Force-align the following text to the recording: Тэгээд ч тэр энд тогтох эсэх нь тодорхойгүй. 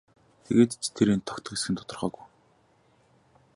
Тэгээд 0.45 0.71
ч 0.83 0.85
тэр 0.95 1.07
энд 1.13 1.27
тогтох 1.27 1.53
эсэх 1.55 1.69
нь 1.71 1.79
тодорхойгүй. 1.79 2.25